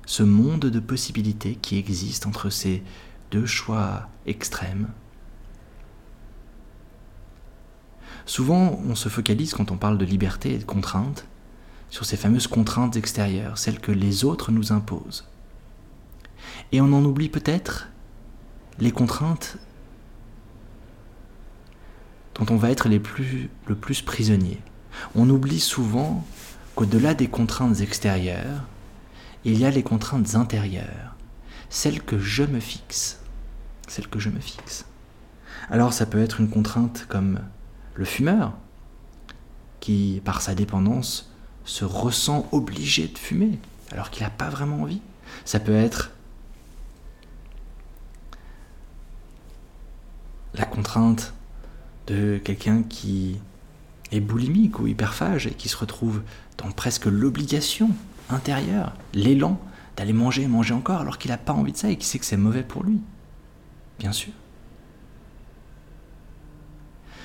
ce 0.06 0.22
monde 0.22 0.68
de 0.68 0.80
possibilités 0.80 1.56
qui 1.56 1.80
existe 1.80 2.28
entre 2.28 2.52
ces 2.52 2.84
deux 3.32 3.48
choix 3.48 4.08
extrêmes. 4.28 4.90
Souvent, 8.28 8.80
on 8.88 8.94
se 8.94 9.10
focalise 9.10 9.56
quand 9.56 9.72
on 9.72 9.78
parle 9.78 9.98
de 9.98 10.06
liberté 10.06 10.54
et 10.54 10.60
de 10.60 10.64
contrainte 10.64 11.26
sur 11.90 12.06
ces 12.06 12.18
fameuses 12.18 12.46
contraintes 12.46 12.98
extérieures, 12.98 13.58
celles 13.58 13.80
que 13.80 13.92
les 13.92 14.26
autres 14.26 14.52
nous 14.52 14.72
imposent. 14.72 15.28
Et 16.72 16.82
on 16.82 16.94
en 16.94 17.04
oublie 17.04 17.30
peut-être 17.30 17.90
les 18.78 18.92
contraintes 18.92 19.58
dont 22.38 22.54
on 22.54 22.58
va 22.58 22.72
être 22.72 22.88
les 22.88 23.00
plus, 23.00 23.50
le 23.66 23.76
plus 23.76 24.02
prisonnier. 24.02 24.62
On 25.16 25.30
oublie 25.30 25.60
souvent 25.60 26.26
qu'au-delà 26.76 27.14
des 27.14 27.28
contraintes 27.28 27.82
extérieures, 27.82 28.64
il 29.44 29.58
y 29.58 29.66
a 29.66 29.72
les 29.72 29.84
contraintes 29.84 30.36
intérieures, 30.36 31.16
celles 31.70 32.02
que 32.02 32.20
je 32.20 32.44
me 32.44 32.60
fixe. 32.60 33.20
Celles 33.88 34.08
que 34.08 34.20
je 34.20 34.30
me 34.30 34.40
fixe. 34.40 34.86
Alors 35.70 35.94
ça 35.94 36.06
peut 36.06 36.22
être 36.22 36.40
une 36.40 36.50
contrainte 36.50 37.06
comme 37.08 37.40
le 37.96 38.06
fumeur, 38.06 38.54
qui, 39.80 40.22
par 40.24 40.42
sa 40.42 40.54
dépendance, 40.54 41.32
se 41.66 41.86
ressent 41.86 42.48
obligé 42.52 43.08
de 43.08 43.18
fumer, 43.18 43.60
alors 43.92 44.10
qu'il 44.10 44.24
n'a 44.24 44.30
pas 44.30 44.50
vraiment 44.50 44.82
envie. 44.82 45.02
Ça 45.46 45.60
peut 45.60 45.76
être 45.76 46.12
la 50.54 50.66
contrainte 50.66 51.34
de 52.08 52.40
quelqu'un 52.44 52.84
qui 52.84 53.40
est 54.12 54.20
boulimique 54.20 54.80
ou 54.80 54.88
hyperphage 54.88 55.48
et 55.48 55.52
qui 55.52 55.70
se 55.70 55.78
retrouve 55.78 56.22
dans 56.58 56.72
presque 56.72 57.06
l'obligation 57.06 57.90
intérieure, 58.30 58.94
l'élan 59.14 59.60
d'aller 59.96 60.14
manger 60.14 60.44
et 60.44 60.48
manger 60.48 60.74
encore 60.74 61.02
alors 61.02 61.18
qu'il 61.18 61.32
n'a 61.32 61.38
pas 61.38 61.54
envie 61.54 61.72
de 61.72 61.78
ça 61.78 61.90
et 61.90 61.98
qui 61.98 62.06
sait 62.06 62.20
que 62.20 62.26
c'est 62.26 62.38
mauvais 62.38 62.64
pour 62.64 62.84
lui. 62.84 63.02
Bien 64.00 64.12
sûr. 64.12 64.32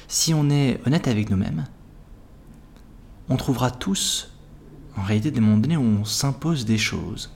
Si 0.09 0.35
on 0.35 0.51
est 0.51 0.81
honnête 0.87 1.09
avec 1.09 1.31
nous-mêmes, 1.31 1.65
on 3.29 3.37
trouvera 3.37 3.71
tous 3.71 4.33
en 4.97 5.03
réalité 5.03 5.31
des 5.31 5.41
moments 5.41 5.59
donnés 5.59 5.77
où 5.77 5.83
on 5.83 6.05
s'impose 6.05 6.65
des 6.65 6.79
choses, 6.79 7.31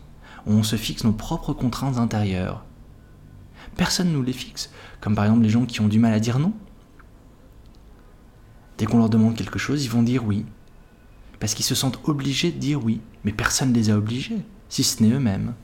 où 0.47 0.53
on 0.53 0.63
se 0.63 0.77
fixe 0.77 1.05
nos 1.05 1.13
propres 1.13 1.53
contraintes 1.53 1.97
intérieures. 1.97 2.65
Personne 3.77 4.09
ne 4.09 4.15
nous 4.15 4.23
les 4.23 4.33
fixe, 4.33 4.71
comme 5.01 5.15
par 5.15 5.25
exemple 5.25 5.43
les 5.43 5.49
gens 5.49 5.65
qui 5.65 5.81
ont 5.81 5.89
du 5.89 5.99
mal 5.99 6.13
à 6.13 6.21
dire 6.21 6.39
non, 6.39 6.53
Dès 8.79 8.87
qu'on 8.87 8.99
leur 8.99 9.09
demande 9.09 9.37
quelque 9.37 9.59
chose, 9.59 9.85
ils 9.85 9.91
vont 9.91 10.03
dire 10.03 10.25
oui. 10.25 10.45
Parce 11.41 11.55
qu'ils 11.55 11.65
se 11.65 11.75
sentent 11.75 12.01
obligés 12.05 12.53
de 12.53 12.59
dire 12.59 12.85
oui. 12.85 13.01
Mais 13.25 13.33
personne 13.33 13.71
ne 13.71 13.75
les 13.75 13.91
a 13.91 13.97
obligés, 13.97 14.39
si 14.69 14.85
ce 14.85 15.03
n'est 15.03 15.15
eux-mêmes. 15.15 15.55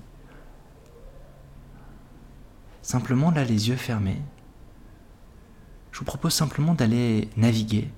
Simplement 2.83 3.31
là, 3.31 3.45
les 3.45 3.69
yeux 3.69 3.77
fermés, 3.77 4.21
je 5.93 5.99
vous 5.99 6.05
propose 6.05 6.33
simplement 6.33 6.75
d'aller 6.75 7.29
naviguer 7.37 7.91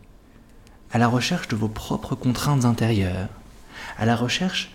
à 0.90 0.98
la 0.98 1.08
recherche 1.08 1.48
de 1.48 1.56
vos 1.56 1.68
propres 1.68 2.14
contraintes 2.14 2.64
intérieures, 2.64 3.28
à 3.98 4.04
la 4.04 4.14
recherche 4.14 4.72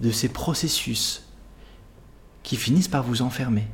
de 0.00 0.10
ces 0.10 0.28
processus 0.28 1.24
qui 2.42 2.56
finissent 2.56 2.88
par 2.88 3.02
vous 3.02 3.22
enfermer. 3.22 3.66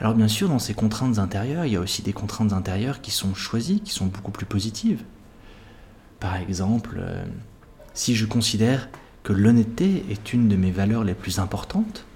Alors 0.00 0.14
bien 0.14 0.28
sûr, 0.28 0.48
dans 0.48 0.58
ces 0.58 0.72
contraintes 0.72 1.18
intérieures, 1.18 1.66
il 1.66 1.72
y 1.72 1.76
a 1.76 1.80
aussi 1.80 2.00
des 2.00 2.14
contraintes 2.14 2.54
intérieures 2.54 3.02
qui 3.02 3.10
sont 3.10 3.34
choisies, 3.34 3.80
qui 3.80 3.92
sont 3.92 4.06
beaucoup 4.06 4.30
plus 4.30 4.46
positives. 4.46 5.04
Par 6.20 6.36
exemple, 6.36 6.96
euh, 6.98 7.22
si 7.92 8.16
je 8.16 8.24
considère 8.24 8.88
que 9.22 9.34
l'honnêteté 9.34 10.06
est 10.10 10.32
une 10.32 10.48
de 10.48 10.56
mes 10.56 10.70
valeurs 10.70 11.04
les 11.04 11.12
plus 11.12 11.38
importantes, 11.38 12.06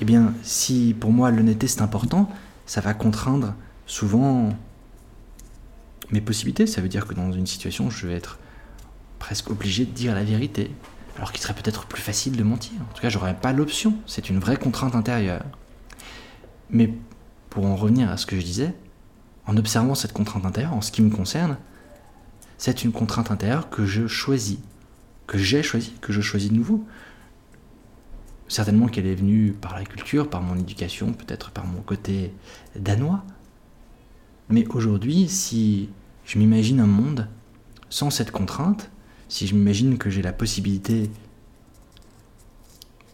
eh 0.00 0.06
bien, 0.06 0.32
si 0.42 0.96
pour 0.98 1.12
moi 1.12 1.30
l'honnêteté 1.30 1.66
c'est 1.66 1.82
important, 1.82 2.30
ça 2.64 2.80
va 2.80 2.94
contraindre 2.94 3.54
souvent 3.86 4.56
mes 6.10 6.22
possibilités. 6.22 6.66
Ça 6.66 6.80
veut 6.80 6.88
dire 6.88 7.06
que 7.06 7.12
dans 7.12 7.32
une 7.32 7.46
situation, 7.46 7.90
je 7.90 8.06
vais 8.06 8.14
être 8.14 8.38
presque 9.18 9.50
obligé 9.50 9.84
de 9.84 9.90
dire 9.90 10.14
la 10.14 10.24
vérité, 10.24 10.70
alors 11.16 11.32
qu'il 11.32 11.40
serait 11.40 11.54
peut-être 11.54 11.86
plus 11.86 12.02
facile 12.02 12.36
de 12.36 12.42
mentir. 12.42 12.72
En 12.90 12.94
tout 12.94 13.02
cas, 13.02 13.08
j'aurais 13.08 13.34
pas 13.34 13.52
l'option. 13.52 13.94
C'est 14.06 14.28
une 14.30 14.38
vraie 14.38 14.56
contrainte 14.56 14.94
intérieure. 14.94 15.44
Mais 16.70 16.92
pour 17.50 17.66
en 17.66 17.76
revenir 17.76 18.10
à 18.10 18.16
ce 18.16 18.26
que 18.26 18.36
je 18.36 18.42
disais, 18.42 18.74
en 19.46 19.56
observant 19.56 19.94
cette 19.94 20.12
contrainte 20.12 20.44
intérieure, 20.44 20.74
en 20.74 20.80
ce 20.80 20.90
qui 20.90 21.02
me 21.02 21.10
concerne, 21.10 21.56
c'est 22.58 22.84
une 22.84 22.92
contrainte 22.92 23.30
intérieure 23.30 23.70
que 23.70 23.84
je 23.84 24.06
choisis, 24.06 24.58
que 25.26 25.38
j'ai 25.38 25.62
choisi, 25.62 25.92
que 26.00 26.12
je 26.12 26.20
choisis 26.20 26.50
de 26.50 26.56
nouveau. 26.56 26.84
Certainement 28.48 28.88
qu'elle 28.88 29.06
est 29.06 29.14
venue 29.14 29.52
par 29.52 29.74
la 29.74 29.84
culture, 29.84 30.28
par 30.28 30.42
mon 30.42 30.56
éducation, 30.56 31.12
peut-être 31.12 31.50
par 31.50 31.66
mon 31.66 31.80
côté 31.80 32.32
danois. 32.76 33.24
Mais 34.48 34.66
aujourd'hui, 34.68 35.28
si 35.28 35.88
je 36.24 36.38
m'imagine 36.38 36.80
un 36.80 36.86
monde 36.86 37.28
sans 37.88 38.10
cette 38.10 38.30
contrainte, 38.30 38.90
si 39.34 39.48
je 39.48 39.56
m'imagine 39.56 39.98
que 39.98 40.10
j'ai 40.10 40.22
la 40.22 40.32
possibilité 40.32 41.10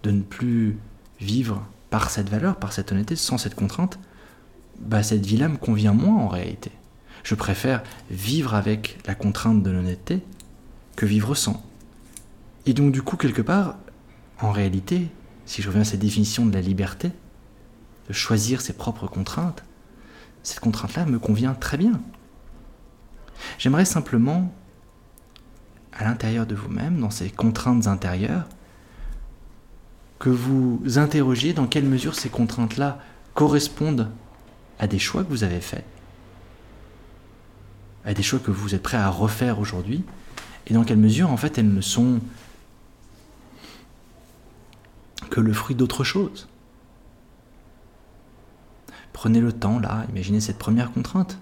de 0.02 0.10
ne 0.10 0.20
plus 0.20 0.76
vivre 1.18 1.66
par 1.88 2.10
cette 2.10 2.28
valeur, 2.28 2.56
par 2.56 2.74
cette 2.74 2.92
honnêteté, 2.92 3.16
sans 3.16 3.38
cette 3.38 3.54
contrainte, 3.54 3.98
bah 4.80 5.02
cette 5.02 5.24
vie-là 5.24 5.48
me 5.48 5.56
convient 5.56 5.94
moins 5.94 6.16
en 6.16 6.28
réalité. 6.28 6.72
Je 7.22 7.34
préfère 7.34 7.82
vivre 8.10 8.52
avec 8.52 8.98
la 9.06 9.14
contrainte 9.14 9.62
de 9.62 9.70
l'honnêteté 9.70 10.20
que 10.94 11.06
vivre 11.06 11.34
sans. 11.34 11.64
Et 12.66 12.74
donc 12.74 12.92
du 12.92 13.00
coup, 13.00 13.16
quelque 13.16 13.40
part, 13.40 13.78
en 14.42 14.52
réalité, 14.52 15.08
si 15.46 15.62
je 15.62 15.68
reviens 15.68 15.80
à 15.80 15.86
cette 15.86 16.00
définition 16.00 16.44
de 16.44 16.52
la 16.52 16.60
liberté, 16.60 17.12
de 18.08 18.12
choisir 18.12 18.60
ses 18.60 18.74
propres 18.74 19.06
contraintes, 19.06 19.64
cette 20.42 20.60
contrainte-là 20.60 21.06
me 21.06 21.18
convient 21.18 21.54
très 21.54 21.78
bien. 21.78 21.98
J'aimerais 23.56 23.86
simplement 23.86 24.52
à 26.00 26.04
l'intérieur 26.04 26.47
de 26.47 26.54
vous-même, 26.54 26.99
dans 26.99 27.11
ces 27.11 27.28
contraintes 27.30 27.87
intérieures, 27.87 28.49
que 30.19 30.30
vous 30.30 30.80
interrogiez 30.97 31.52
dans 31.52 31.66
quelle 31.66 31.85
mesure 31.85 32.14
ces 32.14 32.30
contraintes-là 32.30 32.99
correspondent 33.35 34.11
à 34.78 34.87
des 34.87 34.99
choix 34.99 35.25
que 35.25 35.28
vous 35.28 35.45
avez 35.45 35.61
faits, 35.61 35.85
à 38.04 38.14
des 38.14 38.23
choix 38.23 38.38
que 38.38 38.50
vous 38.50 38.75
êtes 38.75 38.83
prêt 38.83 38.97
à 38.97 39.09
refaire 39.11 39.59
aujourd'hui, 39.59 40.02
et 40.66 40.75
dans 40.75 40.85
quelle 40.85 40.99
mesure 40.99 41.30
en 41.30 41.37
fait 41.37 41.59
elles 41.59 41.73
ne 41.73 41.80
sont 41.80 42.21
que 45.28 45.40
le 45.40 45.52
fruit 45.52 45.76
d'autre 45.76 46.02
chose. 46.02 46.49
Prenez 49.12 49.40
le 49.40 49.52
temps 49.52 49.78
là, 49.78 50.07
imaginez 50.09 50.40
cette 50.40 50.59
première 50.59 50.92
contrainte 50.92 51.38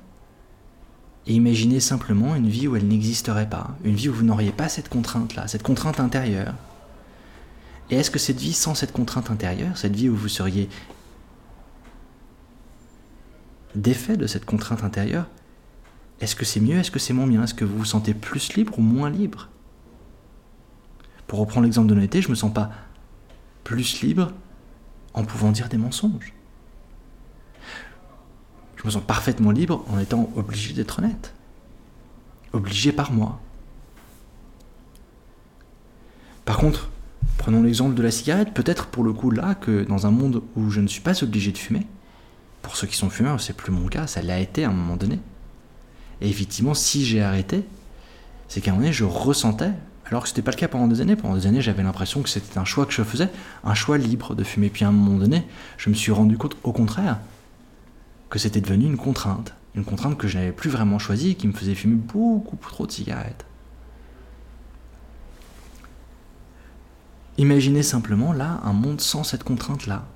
et 1.28 1.34
imaginez 1.34 1.78
simplement 1.78 2.34
une 2.34 2.48
vie 2.48 2.66
où 2.68 2.74
elle 2.74 2.88
n'existerait 2.88 3.50
pas, 3.50 3.76
une 3.84 3.94
vie 3.94 4.08
où 4.08 4.14
vous 4.14 4.24
n'auriez 4.24 4.50
pas 4.50 4.70
cette 4.70 4.88
contrainte-là, 4.88 5.46
cette 5.46 5.62
contrainte 5.62 6.00
intérieure. 6.00 6.54
Et 7.90 7.96
est-ce 7.96 8.10
que 8.10 8.18
cette 8.18 8.40
vie 8.40 8.54
sans 8.54 8.74
cette 8.74 8.92
contrainte 8.92 9.30
intérieure, 9.30 9.76
cette 9.76 9.94
vie 9.94 10.08
où 10.08 10.16
vous 10.16 10.28
seriez 10.28 10.70
défait 13.74 14.16
de 14.16 14.26
cette 14.26 14.46
contrainte 14.46 14.82
intérieure, 14.82 15.26
est-ce 16.22 16.34
que 16.34 16.46
c'est 16.46 16.60
mieux, 16.60 16.78
est-ce 16.78 16.90
que 16.90 16.98
c'est 16.98 17.12
moins 17.12 17.26
bien? 17.26 17.44
Est-ce 17.44 17.54
que 17.54 17.66
vous 17.66 17.76
vous 17.76 17.84
sentez 17.84 18.14
plus 18.14 18.54
libre 18.54 18.78
ou 18.78 18.82
moins 18.82 19.10
libre? 19.10 19.50
Pour 21.26 21.40
reprendre 21.40 21.64
l'exemple 21.64 21.88
de 21.88 21.94
l'honnêteté, 21.94 22.22
je 22.22 22.28
ne 22.28 22.30
me 22.30 22.36
sens 22.36 22.54
pas 22.54 22.70
plus 23.64 24.00
libre 24.00 24.32
en 25.12 25.24
pouvant 25.24 25.52
dire 25.52 25.68
des 25.68 25.76
mensonges 25.76 26.32
je 28.78 28.86
me 28.86 28.90
sens 28.90 29.02
parfaitement 29.04 29.50
libre 29.50 29.84
en 29.88 29.98
étant 29.98 30.30
obligé 30.36 30.72
d'être 30.72 31.00
honnête. 31.00 31.34
Obligé 32.52 32.92
par 32.92 33.12
moi. 33.12 33.40
Par 36.44 36.56
contre, 36.56 36.88
prenons 37.36 37.62
l'exemple 37.62 37.94
de 37.94 38.02
la 38.02 38.10
cigarette, 38.10 38.54
peut-être 38.54 38.86
pour 38.86 39.04
le 39.04 39.12
coup 39.12 39.30
là 39.30 39.54
que 39.54 39.84
dans 39.84 40.06
un 40.06 40.10
monde 40.10 40.42
où 40.56 40.70
je 40.70 40.80
ne 40.80 40.86
suis 40.86 41.00
pas 41.00 41.22
obligé 41.22 41.52
de 41.52 41.58
fumer, 41.58 41.86
pour 42.62 42.76
ceux 42.76 42.86
qui 42.86 42.96
sont 42.96 43.10
fumeurs, 43.10 43.40
c'est 43.40 43.52
plus 43.52 43.72
mon 43.72 43.88
cas, 43.88 44.06
ça 44.06 44.22
l'a 44.22 44.38
été 44.38 44.64
à 44.64 44.70
un 44.70 44.72
moment 44.72 44.96
donné. 44.96 45.18
Et 46.20 46.28
effectivement, 46.28 46.74
si 46.74 47.04
j'ai 47.04 47.22
arrêté, 47.22 47.64
c'est 48.48 48.60
qu'à 48.60 48.70
un 48.70 48.74
moment 48.74 48.84
donné, 48.84 48.92
je 48.92 49.04
ressentais, 49.04 49.72
Alors 50.06 50.22
que 50.22 50.28
ce 50.28 50.32
n'était 50.32 50.42
pas 50.42 50.52
le 50.52 50.56
cas 50.56 50.68
pendant 50.68 50.86
des 50.86 51.00
années. 51.00 51.16
Pendant 51.16 51.34
des 51.34 51.46
années, 51.46 51.60
j'avais 51.60 51.82
l'impression 51.82 52.22
que 52.22 52.28
c'était 52.28 52.58
un 52.58 52.64
choix 52.64 52.86
que 52.86 52.92
je 52.92 53.02
faisais, 53.02 53.28
un 53.62 53.74
choix 53.74 53.98
libre 53.98 54.34
de 54.34 54.42
fumer. 54.42 54.70
Puis 54.70 54.84
à 54.84 54.88
un 54.88 54.92
moment 54.92 55.18
donné, 55.18 55.44
je 55.76 55.90
me 55.90 55.94
suis 55.94 56.12
rendu 56.12 56.38
compte, 56.38 56.56
au 56.62 56.72
contraire, 56.72 57.18
que 58.30 58.38
c'était 58.38 58.60
devenu 58.60 58.86
une 58.86 58.96
contrainte. 58.96 59.54
Une 59.74 59.84
contrainte 59.84 60.18
que 60.18 60.28
je 60.28 60.38
n'avais 60.38 60.52
plus 60.52 60.70
vraiment 60.70 60.98
choisie 60.98 61.36
qui 61.36 61.46
me 61.46 61.52
faisait 61.52 61.74
fumer 61.74 61.94
beaucoup 61.94 62.56
trop 62.56 62.86
de 62.86 62.92
cigarettes. 62.92 63.46
Imaginez 67.36 67.82
simplement 67.82 68.32
là 68.32 68.60
un 68.64 68.72
monde 68.72 69.00
sans 69.00 69.22
cette 69.22 69.44
contrainte-là. 69.44 70.06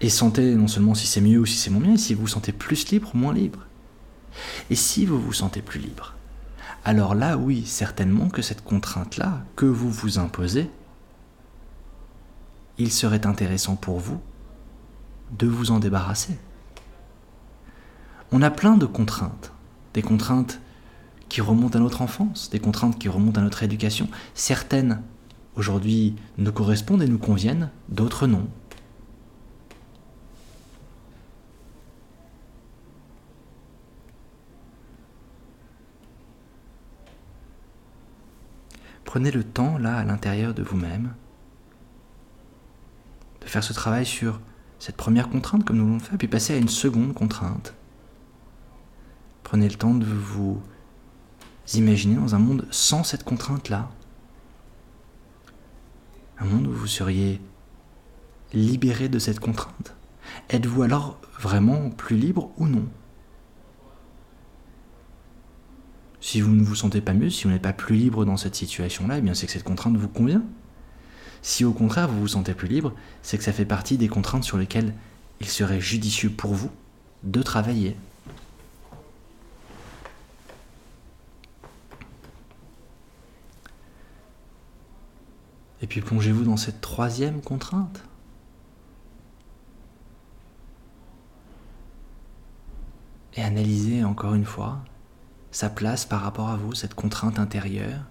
Et 0.00 0.10
sentez 0.10 0.54
non 0.54 0.68
seulement 0.68 0.94
si 0.94 1.06
c'est 1.06 1.20
mieux 1.20 1.38
ou 1.38 1.46
si 1.46 1.56
c'est 1.56 1.70
moins 1.70 1.80
bien, 1.80 1.96
si 1.96 2.14
vous 2.14 2.22
vous 2.22 2.28
sentez 2.28 2.52
plus 2.52 2.90
libre 2.90 3.12
ou 3.14 3.18
moins 3.18 3.32
libre. 3.32 3.66
Et 4.68 4.74
si 4.74 5.06
vous 5.06 5.20
vous 5.20 5.32
sentez 5.32 5.62
plus 5.62 5.80
libre, 5.80 6.14
alors 6.84 7.14
là, 7.14 7.36
oui, 7.36 7.64
certainement 7.64 8.28
que 8.28 8.42
cette 8.42 8.62
contrainte-là, 8.62 9.42
que 9.56 9.66
vous 9.66 9.90
vous 9.90 10.18
imposez, 10.18 10.70
il 12.76 12.92
serait 12.92 13.26
intéressant 13.26 13.76
pour 13.76 13.98
vous 13.98 14.20
de 15.38 15.46
vous 15.46 15.70
en 15.70 15.78
débarrasser. 15.78 16.38
On 18.30 18.42
a 18.42 18.50
plein 18.50 18.76
de 18.76 18.84
contraintes, 18.84 19.52
des 19.94 20.02
contraintes 20.02 20.60
qui 21.30 21.40
remontent 21.40 21.78
à 21.78 21.80
notre 21.80 22.02
enfance, 22.02 22.50
des 22.50 22.58
contraintes 22.58 22.98
qui 22.98 23.08
remontent 23.08 23.40
à 23.40 23.44
notre 23.44 23.62
éducation. 23.62 24.08
Certaines, 24.34 25.02
aujourd'hui, 25.56 26.14
nous 26.36 26.52
correspondent 26.52 27.02
et 27.02 27.08
nous 27.08 27.18
conviennent, 27.18 27.70
d'autres 27.88 28.26
non. 28.26 28.46
Prenez 39.06 39.30
le 39.30 39.42
temps, 39.42 39.78
là, 39.78 39.96
à 39.96 40.04
l'intérieur 40.04 40.52
de 40.52 40.62
vous-même, 40.62 41.14
de 43.40 43.46
faire 43.46 43.64
ce 43.64 43.72
travail 43.72 44.04
sur 44.04 44.38
cette 44.78 44.98
première 44.98 45.30
contrainte 45.30 45.64
comme 45.64 45.78
nous 45.78 45.86
l'avons 45.86 45.98
fait, 45.98 46.18
puis 46.18 46.28
passer 46.28 46.52
à 46.52 46.58
une 46.58 46.68
seconde 46.68 47.14
contrainte. 47.14 47.74
Prenez 49.48 49.66
le 49.66 49.76
temps 49.76 49.94
de 49.94 50.04
vous 50.04 50.60
imaginer 51.72 52.16
dans 52.16 52.34
un 52.34 52.38
monde 52.38 52.66
sans 52.70 53.02
cette 53.02 53.24
contrainte-là. 53.24 53.88
Un 56.38 56.44
monde 56.44 56.66
où 56.66 56.72
vous 56.72 56.86
seriez 56.86 57.40
libéré 58.52 59.08
de 59.08 59.18
cette 59.18 59.40
contrainte. 59.40 59.94
Êtes-vous 60.50 60.82
alors 60.82 61.18
vraiment 61.40 61.88
plus 61.88 62.18
libre 62.18 62.50
ou 62.58 62.66
non? 62.66 62.84
Si 66.20 66.42
vous 66.42 66.52
ne 66.52 66.62
vous 66.62 66.74
sentez 66.74 67.00
pas 67.00 67.14
mieux, 67.14 67.30
si 67.30 67.44
vous 67.44 67.50
n'êtes 67.50 67.62
pas 67.62 67.72
plus 67.72 67.96
libre 67.96 68.26
dans 68.26 68.36
cette 68.36 68.54
situation-là, 68.54 69.16
eh 69.16 69.22
bien 69.22 69.32
c'est 69.32 69.46
que 69.46 69.52
cette 69.52 69.64
contrainte 69.64 69.96
vous 69.96 70.08
convient. 70.08 70.42
Si 71.40 71.64
au 71.64 71.72
contraire 71.72 72.08
vous 72.08 72.20
vous 72.20 72.28
sentez 72.28 72.52
plus 72.52 72.68
libre, 72.68 72.92
c'est 73.22 73.38
que 73.38 73.44
ça 73.44 73.54
fait 73.54 73.64
partie 73.64 73.96
des 73.96 74.08
contraintes 74.08 74.44
sur 74.44 74.58
lesquelles 74.58 74.92
il 75.40 75.48
serait 75.48 75.80
judicieux 75.80 76.28
pour 76.28 76.52
vous 76.52 76.70
de 77.22 77.40
travailler. 77.40 77.96
Puis 85.88 86.00
plongez-vous 86.00 86.44
dans 86.44 86.56
cette 86.56 86.80
troisième 86.80 87.40
contrainte. 87.40 88.02
Et 93.34 93.42
analysez 93.42 94.04
encore 94.04 94.34
une 94.34 94.44
fois 94.44 94.78
sa 95.50 95.70
place 95.70 96.04
par 96.04 96.20
rapport 96.20 96.48
à 96.48 96.56
vous, 96.56 96.74
cette 96.74 96.94
contrainte 96.94 97.38
intérieure. 97.38 98.02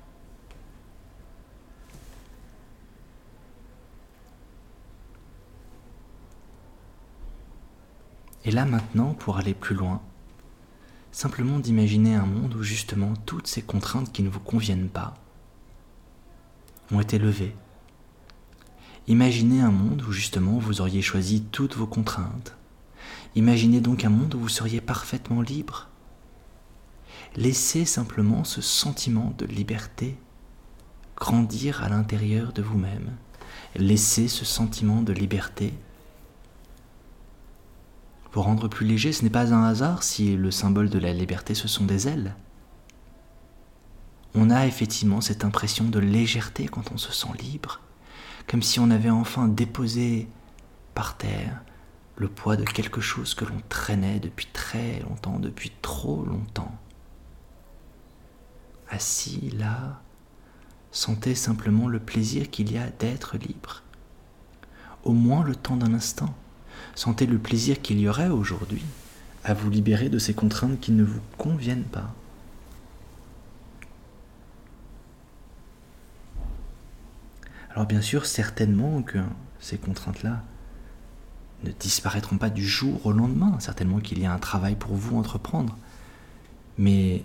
Et 8.46 8.52
là 8.52 8.66
maintenant, 8.66 9.14
pour 9.14 9.38
aller 9.38 9.54
plus 9.54 9.76
loin, 9.76 10.02
simplement 11.12 11.60
d'imaginer 11.60 12.16
un 12.16 12.26
monde 12.26 12.56
où 12.56 12.64
justement 12.64 13.14
toutes 13.26 13.48
ces 13.48 13.62
contraintes 13.62 14.14
qui 14.14 14.24
ne 14.24 14.30
vous 14.30 14.40
conviennent 14.40 14.90
pas 14.90 15.16
ont 16.92 17.02
été 17.02 17.20
levées. 17.20 17.56
Imaginez 19.08 19.62
un 19.62 19.72
monde 19.72 20.02
où 20.02 20.12
justement 20.12 20.58
vous 20.60 20.82
auriez 20.82 21.02
choisi 21.02 21.42
toutes 21.42 21.76
vos 21.76 21.88
contraintes. 21.88 22.56
Imaginez 23.36 23.82
donc 23.82 24.04
un 24.04 24.10
monde 24.10 24.36
où 24.36 24.40
vous 24.40 24.50
seriez 24.50 24.82
parfaitement 24.82 25.42
libre 25.42 25.88
Laissez 27.36 27.86
simplement 27.86 28.44
ce 28.44 28.62
sentiment 28.62 29.34
de 29.38 29.46
liberté 29.46 30.18
grandir 31.16 31.84
à 31.84 31.90
l'intérieur 31.90 32.54
de 32.54 32.62
vous-même. 32.62 33.16
Laissez 33.76 34.28
ce 34.28 34.46
sentiment 34.46 35.02
de 35.02 35.14
liberté 35.14 35.74
vous 38.34 38.42
rendre 38.42 38.68
plus 38.68 38.86
léger. 38.86 39.14
Ce 39.14 39.24
n'est 39.24 39.30
pas 39.30 39.54
un 39.54 39.64
hasard 39.64 40.04
si 40.04 40.36
le 40.36 40.52
symbole 40.52 40.90
de 40.90 41.00
la 41.00 41.14
liberté 41.14 41.56
ce 41.56 41.68
sont 41.68 41.86
des 41.86 42.08
ailes. 42.08 42.36
On 44.36 44.50
a 44.50 44.68
effectivement 44.68 45.22
cette 45.22 45.44
impression 45.44 45.86
de 45.86 46.00
légèreté 46.00 46.68
quand 46.68 46.92
on 46.92 46.98
se 46.98 47.12
sent 47.12 47.34
libre, 47.40 47.82
comme 48.48 48.64
si 48.64 48.80
on 48.80 48.90
avait 48.90 49.10
enfin 49.10 49.48
déposé 49.48 50.28
par 50.94 51.18
terre 51.18 51.62
le 52.16 52.28
poids 52.28 52.56
de 52.56 52.64
quelque 52.64 53.02
chose 53.02 53.36
que 53.36 53.46
l'on 53.46 53.62
traînait 53.70 54.20
depuis 54.20 54.48
très 54.52 55.00
longtemps, 55.02 55.40
depuis 55.40 55.72
trop 55.82 56.26
longtemps 56.26 56.76
assis 58.90 59.52
là, 59.58 60.02
sentez 60.92 61.36
simplement 61.36 61.88
le 61.88 62.00
plaisir 62.00 62.50
qu'il 62.50 62.72
y 62.72 62.78
a 62.78 62.90
d'être 62.90 63.38
libre. 63.38 63.84
Au 65.04 65.14
moins 65.14 65.44
le 65.44 65.56
temps 65.56 65.78
d'un 65.78 65.94
instant, 65.94 66.34
sentez 66.96 67.26
le 67.26 67.38
plaisir 67.38 67.82
qu'il 67.82 68.00
y 68.00 68.10
aurait 68.10 68.30
aujourd'hui 68.30 68.84
à 69.44 69.54
vous 69.54 69.70
libérer 69.70 70.10
de 70.10 70.20
ces 70.20 70.34
contraintes 70.34 70.80
qui 70.80 70.92
ne 70.92 71.04
vous 71.04 71.22
conviennent 71.38 71.84
pas. 71.84 72.14
Alors 77.78 77.86
bien 77.86 78.02
sûr, 78.02 78.26
certainement 78.26 79.04
que 79.04 79.20
ces 79.60 79.78
contraintes-là 79.78 80.42
ne 81.64 81.70
disparaîtront 81.70 82.40
pas 82.40 82.50
du 82.50 82.66
jour 82.66 83.06
au 83.06 83.12
lendemain, 83.12 83.60
certainement 83.60 84.00
qu'il 84.00 84.18
y 84.18 84.26
a 84.26 84.34
un 84.34 84.40
travail 84.40 84.76
pour 84.76 84.96
vous 84.96 85.16
entreprendre, 85.16 85.78
mais 86.80 87.24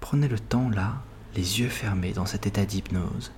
Prenez 0.00 0.26
le 0.26 0.40
temps 0.40 0.68
là, 0.68 1.00
les 1.36 1.60
yeux 1.60 1.68
fermés 1.68 2.12
dans 2.12 2.26
cet 2.26 2.44
état 2.44 2.64
d'hypnose, 2.64 3.30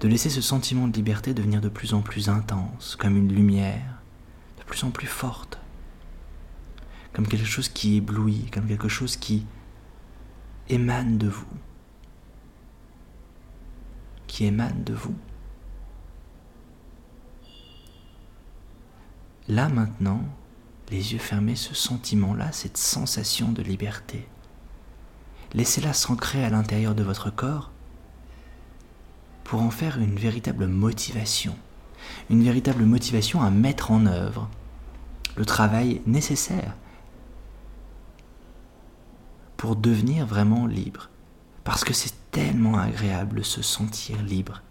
de 0.00 0.08
laisser 0.08 0.28
ce 0.28 0.40
sentiment 0.40 0.88
de 0.88 0.96
liberté 0.96 1.34
devenir 1.34 1.60
de 1.60 1.68
plus 1.68 1.94
en 1.94 2.00
plus 2.00 2.28
intense, 2.28 2.96
comme 2.96 3.16
une 3.16 3.32
lumière, 3.32 4.02
de 4.58 4.64
plus 4.64 4.82
en 4.82 4.90
plus 4.90 5.06
forte, 5.06 5.60
comme 7.12 7.28
quelque 7.28 7.46
chose 7.46 7.68
qui 7.68 7.94
éblouit, 7.94 8.50
comme 8.52 8.66
quelque 8.66 8.88
chose 8.88 9.16
qui 9.16 9.46
émane 10.68 11.18
de 11.18 11.28
vous, 11.28 11.46
qui 14.26 14.44
émane 14.46 14.82
de 14.84 14.94
vous. 14.94 15.14
Là 19.48 19.68
maintenant, 19.68 20.22
les 20.90 21.12
yeux 21.12 21.18
fermés, 21.18 21.56
ce 21.56 21.74
sentiment-là, 21.74 22.50
cette 22.52 22.76
sensation 22.76 23.52
de 23.52 23.62
liberté, 23.62 24.26
laissez-la 25.54 25.92
s'ancrer 25.92 26.44
à 26.44 26.50
l'intérieur 26.50 26.94
de 26.94 27.02
votre 27.02 27.30
corps 27.30 27.70
pour 29.44 29.62
en 29.62 29.70
faire 29.70 29.98
une 29.98 30.16
véritable 30.16 30.66
motivation, 30.66 31.56
une 32.28 32.42
véritable 32.42 32.84
motivation 32.84 33.40
à 33.42 33.50
mettre 33.50 33.92
en 33.92 34.06
œuvre 34.06 34.48
le 35.36 35.44
travail 35.44 36.02
nécessaire 36.06 36.74
pour 39.56 39.76
devenir 39.76 40.26
vraiment 40.26 40.66
libre. 40.66 41.08
Parce 41.64 41.84
que 41.84 41.92
c'est 41.92 42.14
tellement 42.30 42.78
agréable 42.78 43.38
de 43.38 43.42
se 43.42 43.62
sentir 43.62 44.22
libre. 44.22 44.62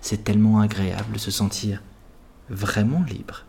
C'est 0.00 0.24
tellement 0.24 0.60
agréable 0.60 1.14
de 1.14 1.18
se 1.18 1.30
sentir 1.30 1.82
vraiment 2.48 3.02
libre. 3.02 3.44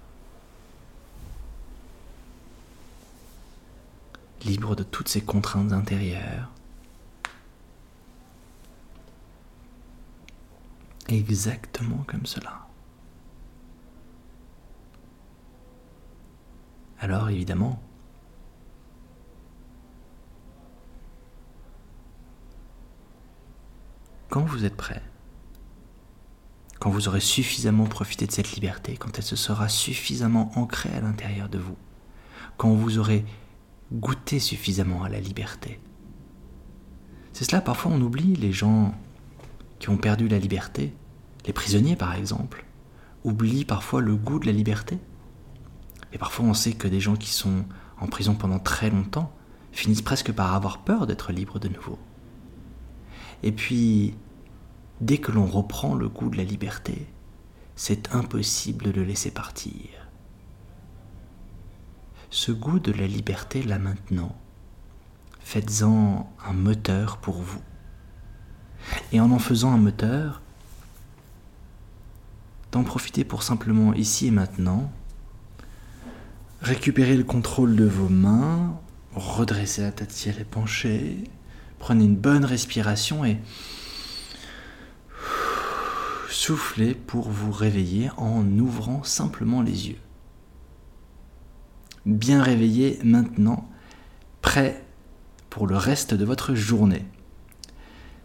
Libre 4.45 4.76
de 4.76 4.84
toutes 4.84 5.10
ces 5.10 5.21
contraintes 5.21 5.73
intérieures, 5.73 6.50
exactement 11.08 12.04
comme 12.08 12.26
cela. 12.26 12.67
Alors 17.00 17.30
évidemment, 17.30 17.82
quand 24.30 24.42
vous 24.42 24.66
êtes 24.66 24.76
prêt, 24.76 25.02
quand 26.80 26.90
vous 26.90 27.08
aurez 27.08 27.22
suffisamment 27.22 27.86
profité 27.86 28.28
de 28.28 28.32
cette 28.32 28.52
liberté, 28.52 28.98
quand 28.98 29.18
elle 29.18 29.24
se 29.24 29.36
sera 29.36 29.70
suffisamment 29.70 30.52
ancrée 30.56 30.94
à 30.94 31.02
l'intérieur 31.02 31.50
de 31.50 31.58
vous, 31.58 31.78
quand 32.58 32.72
vous 32.72 32.98
aurez 32.98 33.26
goûté 33.94 34.40
suffisamment 34.40 35.04
à 35.04 35.10
la 35.10 35.20
liberté. 35.20 35.80
C'est 37.32 37.46
cela, 37.46 37.62
parfois 37.62 37.92
on 37.92 38.02
oublie 38.02 38.36
les 38.36 38.52
gens 38.52 38.94
qui 39.80 39.90
ont 39.90 39.98
perdu 39.98 40.28
la 40.28 40.40
liberté, 40.40 40.94
les 41.46 41.54
prisonniers 41.54 41.96
par 41.96 42.13
exemple, 42.13 42.66
oublient 43.24 43.66
parfois 43.66 44.02
le 44.02 44.16
goût 44.16 44.40
de 44.40 44.46
la 44.46 44.52
liberté. 44.52 44.98
Et 46.13 46.18
parfois 46.18 46.46
on 46.46 46.54
sait 46.54 46.74
que 46.74 46.88
des 46.88 47.00
gens 47.00 47.16
qui 47.16 47.30
sont 47.30 47.63
en 48.00 48.08
prison 48.08 48.36
pendant 48.36 48.60
très 48.60 48.90
longtemps 48.90 49.34
finissent 49.72 50.02
presque 50.02 50.32
par 50.32 50.54
avoir 50.54 50.80
peur 50.80 51.08
d'être 51.08 51.32
libres 51.32 51.60
de 51.60 51.70
nouveau. 51.70 51.98
Et 53.43 53.52
puis, 53.52 54.15
dès 55.02 55.17
que 55.17 55.32
l'on 55.32 55.45
reprend 55.45 55.95
le 55.95 56.10
goût 56.10 56.30
de 56.30 56.38
la 56.38 56.43
liberté, 56.43 57.08
c'est 57.76 58.13
impossible 58.13 58.86
de 58.86 58.91
le 58.91 59.04
laisser 59.04 59.32
partir. 59.32 59.89
Ce 62.30 62.52
goût 62.52 62.80
de 62.80 62.91
la 62.91 63.08
liberté 63.08 63.63
là 63.63 63.80
maintenant, 63.80 64.36
faites-en 65.39 66.30
un 66.45 66.54
moteur 66.54 67.17
pour 67.17 67.36
vous. 67.36 67.62
Et 69.12 69.19
en 69.19 69.32
en 69.32 69.39
faisant 69.39 69.71
un 69.71 69.78
moteur, 69.78 70.41
d'en 72.71 72.84
profiter 72.84 73.23
pour 73.23 73.43
simplement 73.43 73.93
ici 73.93 74.28
et 74.28 74.32
maintenant 74.32 74.91
récupérer 76.62 77.15
le 77.15 77.23
contrôle 77.23 77.76
de 77.76 77.86
vos 77.86 78.10
mains, 78.10 78.78
redresser 79.15 79.84
la 79.84 79.91
tête 79.91 80.12
si 80.12 80.30
elle 80.30 80.39
est 80.39 80.45
penchée, 80.45 81.23
prenez 81.80 82.06
une 82.06 82.16
bonne 82.16 82.46
respiration 82.46 83.26
et 83.26 83.38
soufflez 86.30 86.94
pour 86.94 87.30
vous 87.30 87.52
réveiller 87.52 88.10
en 88.18 88.46
ouvrant 88.60 89.04
simplement 89.04 89.62
les 89.62 89.90
yeux. 89.90 90.00
Bien 92.06 92.42
réveillé 92.42 93.00
maintenant, 93.04 93.70
prêt 94.42 94.84
pour 95.50 95.68
le 95.68 95.76
reste 95.76 96.13
de 96.13 96.24
votre 96.24 96.56
journée. 96.56 97.06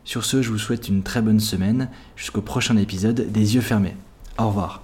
Sur 0.05 0.25
ce, 0.25 0.43
je 0.43 0.51
vous 0.51 0.59
souhaite 0.59 0.89
une 0.89 1.03
très 1.03 1.23
bonne 1.23 1.41
semaine 1.41 1.89
jusqu'au 2.17 2.43
prochain 2.43 2.77
épisode 2.77 3.33
des 3.33 3.55
yeux 3.55 3.61
fermés. 3.61 3.97
Au 4.39 4.49
revoir. 4.49 4.82